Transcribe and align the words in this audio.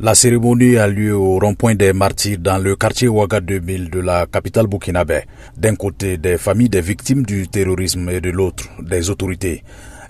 La 0.00 0.14
cérémonie 0.14 0.78
a 0.78 0.88
lieu 0.88 1.14
au 1.14 1.38
rond-point 1.38 1.74
des 1.74 1.92
martyrs 1.92 2.38
dans 2.38 2.56
le 2.56 2.76
quartier 2.76 3.08
Ouaga 3.08 3.40
2000 3.42 3.90
de 3.90 4.00
la 4.00 4.24
capitale 4.26 4.66
burkinabé. 4.66 5.24
D'un 5.58 5.74
côté, 5.76 6.16
des 6.16 6.38
familles 6.38 6.70
des 6.70 6.80
victimes 6.80 7.24
du 7.24 7.46
terrorisme 7.46 8.08
et 8.08 8.22
de 8.22 8.30
l'autre, 8.30 8.64
des 8.80 9.10
autorités. 9.10 9.62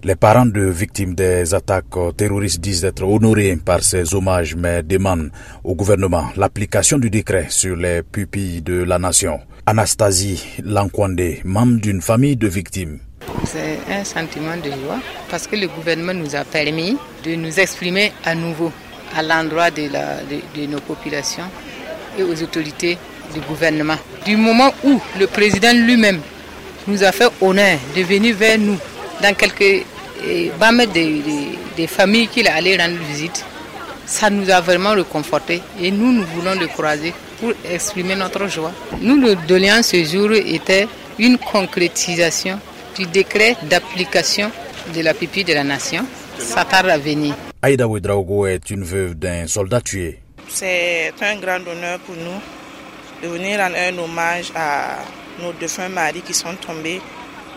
Les 0.04 0.14
parents 0.14 0.46
de 0.46 0.62
victimes 0.62 1.16
des 1.16 1.52
attaques 1.52 2.16
terroristes 2.16 2.60
disent 2.60 2.84
être 2.84 3.02
honorés 3.02 3.56
par 3.56 3.82
ces 3.82 4.14
hommages 4.14 4.54
mais 4.54 4.84
demandent 4.84 5.32
au 5.64 5.74
gouvernement 5.74 6.28
l'application 6.36 6.98
du 6.98 7.10
décret 7.10 7.46
sur 7.50 7.74
les 7.74 8.04
pupilles 8.04 8.62
de 8.62 8.84
la 8.84 9.00
nation. 9.00 9.40
Anastasie 9.66 10.44
Lankwande, 10.64 11.40
membre 11.44 11.80
d'une 11.80 12.02
famille 12.02 12.36
de 12.36 12.46
victimes. 12.46 13.00
C'est 13.44 13.78
un 13.90 14.04
sentiment 14.04 14.56
de 14.56 14.70
joie 14.70 15.00
parce 15.28 15.48
que 15.48 15.56
le 15.56 15.66
gouvernement 15.66 16.14
nous 16.14 16.36
a 16.36 16.44
permis 16.44 16.96
de 17.24 17.34
nous 17.34 17.58
exprimer 17.58 18.12
à 18.24 18.36
nouveau 18.36 18.70
à 19.16 19.22
l'endroit 19.22 19.70
de, 19.70 19.88
nos 20.66 20.80
populations 20.80 21.44
et 22.18 22.22
aux 22.22 22.42
autorités 22.42 22.98
du 23.34 23.40
gouvernement. 23.40 23.96
Du 24.24 24.36
moment 24.36 24.72
où 24.84 25.00
le 25.18 25.26
président 25.26 25.72
lui-même 25.72 26.20
nous 26.86 27.02
a 27.02 27.12
fait 27.12 27.28
honneur 27.40 27.78
de 27.96 28.02
venir 28.02 28.36
vers 28.36 28.58
nous 28.58 28.76
dans 29.22 29.34
quelques 29.34 29.84
bâmes 30.58 30.84
des, 30.86 31.22
des, 31.76 31.86
familles 31.86 32.28
qu'il 32.28 32.48
allé 32.48 32.76
rendre 32.76 32.98
visite, 33.08 33.44
ça 34.06 34.30
nous 34.30 34.50
a 34.50 34.60
vraiment 34.60 34.90
réconforté 34.92 35.62
et 35.80 35.90
nous, 35.90 36.12
nous 36.12 36.24
voulons 36.34 36.54
le 36.58 36.66
croiser 36.66 37.12
pour 37.40 37.52
exprimer 37.70 38.14
notre 38.14 38.46
joie. 38.48 38.72
Nous, 39.00 39.16
le 39.16 39.34
doléant 39.48 39.82
ce 39.82 40.02
jour 40.04 40.32
était 40.32 40.86
une 41.18 41.38
concrétisation 41.38 42.58
du 42.96 43.06
décret 43.06 43.56
d'application 43.64 44.50
de 44.94 45.00
la 45.00 45.14
pupille 45.14 45.44
de 45.44 45.52
la 45.54 45.64
nation. 45.64 46.04
Ça 46.38 46.64
tarde 46.64 46.88
à 46.90 46.98
venir. 46.98 47.34
Aïda 47.64 47.86
Ouedraogo 47.86 48.46
est 48.46 48.70
une 48.70 48.82
veuve 48.82 49.14
d'un 49.14 49.46
soldat 49.46 49.80
tué. 49.80 50.18
C'est 50.48 51.12
un 51.20 51.36
grand 51.36 51.64
honneur 51.64 52.00
pour 52.00 52.16
nous 52.16 52.40
de 53.22 53.28
venir 53.28 53.60
rendre 53.60 53.76
un 53.76 53.96
hommage 53.98 54.50
à 54.56 54.96
nos 55.40 55.52
défunts 55.52 55.88
maris 55.88 56.22
qui 56.22 56.34
sont 56.34 56.56
tombés 56.56 57.00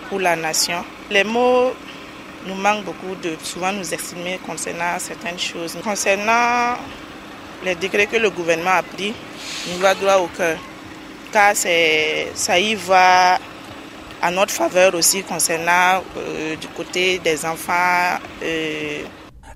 pour 0.07 0.19
la 0.19 0.35
nation. 0.35 0.85
Les 1.09 1.23
mots 1.23 1.73
nous 2.45 2.53
manquent 2.53 2.83
beaucoup 2.83 3.15
de 3.23 3.35
souvent 3.41 3.71
nous 3.73 3.91
exprimer 3.95 4.39
concernant 4.45 4.99
certaines 4.99 5.39
choses. 5.39 5.75
Concernant 5.83 6.77
les 7.63 7.73
décrets 7.73 8.05
que 8.05 8.17
le 8.17 8.29
gouvernement 8.29 8.75
a 8.77 8.83
pris, 8.83 9.11
nous 9.71 9.79
va 9.79 9.95
droit 9.95 10.17
au 10.17 10.27
cœur. 10.27 10.59
Car 11.33 11.55
ça 11.55 12.59
y 12.59 12.75
va 12.75 13.39
à 14.21 14.29
notre 14.29 14.53
faveur 14.53 14.93
aussi 14.93 15.23
concernant 15.23 16.03
euh, 16.15 16.55
du 16.57 16.67
côté 16.67 17.17
des 17.17 17.43
enfants. 17.43 18.19
Euh, 18.43 19.01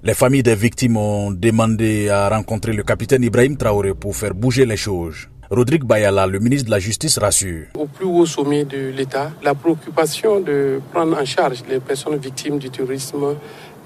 les 0.01 0.13
familles 0.13 0.43
des 0.43 0.55
victimes 0.55 0.95
ont 0.95 1.31
demandé 1.31 2.09
à 2.09 2.29
rencontrer 2.29 2.71
le 2.71 2.83
capitaine 2.83 3.21
Ibrahim 3.23 3.57
Traoré 3.57 3.93
pour 3.93 4.15
faire 4.15 4.33
bouger 4.33 4.65
les 4.65 4.77
choses. 4.77 5.27
Rodrigue 5.51 5.83
Bayala, 5.83 6.25
le 6.25 6.39
ministre 6.39 6.67
de 6.67 6.71
la 6.71 6.79
Justice, 6.79 7.17
rassure. 7.17 7.65
Au 7.77 7.85
plus 7.85 8.05
haut 8.05 8.25
sommet 8.25 8.63
de 8.63 8.91
l'État, 8.95 9.31
la 9.43 9.55
préoccupation 9.55 10.39
de 10.39 10.79
prendre 10.93 11.19
en 11.19 11.25
charge 11.25 11.63
les 11.69 11.79
personnes 11.79 12.17
victimes 12.17 12.59
du 12.59 12.69
terrorisme 12.69 13.35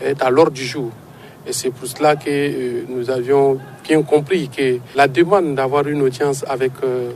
est 0.01 0.21
à 0.21 0.29
l'ordre 0.29 0.51
du 0.51 0.65
jour. 0.65 0.91
Et 1.47 1.53
c'est 1.53 1.71
pour 1.71 1.87
cela 1.87 2.15
que 2.15 2.29
euh, 2.29 2.83
nous 2.87 3.09
avions 3.09 3.57
bien 3.83 4.01
compris 4.03 4.49
que 4.49 4.77
la 4.95 5.07
demande 5.07 5.55
d'avoir 5.55 5.87
une 5.87 6.01
audience 6.01 6.45
avec 6.47 6.73
euh, 6.83 7.11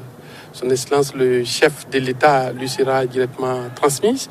son 0.54 0.70
Excellence 0.70 1.14
le 1.14 1.44
chef 1.44 1.88
de 1.90 2.00
l'État 2.00 2.52
lui 2.52 2.68
sera 2.68 3.06
directement 3.06 3.60
transmise. 3.76 4.28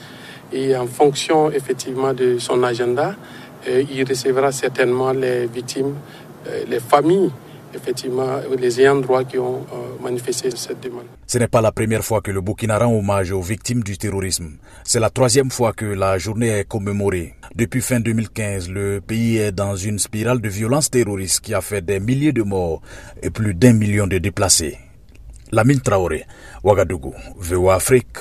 Et 0.52 0.76
en 0.76 0.86
fonction 0.86 1.50
effectivement 1.50 2.12
de 2.12 2.38
son 2.38 2.62
agenda, 2.62 3.16
il 3.66 4.04
recevra 4.08 4.52
certainement 4.52 5.12
les 5.12 5.46
victimes, 5.46 5.94
euh, 6.46 6.64
les 6.68 6.80
familles 6.80 7.30
effectivement 7.76 8.40
les 8.58 8.80
ayants 8.80 8.96
droit 8.96 9.24
qui 9.24 9.38
ont 9.38 9.66
euh, 9.72 10.02
manifesté 10.02 10.50
cette 10.54 10.80
demande. 10.80 11.04
Ce 11.26 11.38
n'est 11.38 11.48
pas 11.48 11.60
la 11.60 11.72
première 11.72 12.04
fois 12.04 12.20
que 12.20 12.30
le 12.30 12.40
Burkina 12.40 12.78
rend 12.78 12.92
hommage 12.92 13.32
aux 13.32 13.42
victimes 13.42 13.82
du 13.82 13.98
terrorisme. 13.98 14.56
C'est 14.84 15.00
la 15.00 15.10
troisième 15.10 15.50
fois 15.50 15.72
que 15.72 15.84
la 15.84 16.18
journée 16.18 16.48
est 16.48 16.64
commémorée. 16.64 17.34
Depuis 17.54 17.80
fin 17.80 18.00
2015, 18.00 18.70
le 18.70 19.00
pays 19.00 19.38
est 19.38 19.52
dans 19.52 19.76
une 19.76 19.98
spirale 19.98 20.40
de 20.40 20.48
violence 20.48 20.90
terroriste 20.90 21.40
qui 21.40 21.54
a 21.54 21.60
fait 21.60 21.84
des 21.84 22.00
milliers 22.00 22.32
de 22.32 22.42
morts 22.42 22.80
et 23.22 23.30
plus 23.30 23.54
d'un 23.54 23.72
million 23.72 24.06
de 24.06 24.18
déplacés. 24.18 24.78
Lamine 25.52 25.80
Traoré, 25.80 26.24
Ouagadougou, 26.64 27.14
VOA 27.38 27.76
Afrique. 27.76 28.18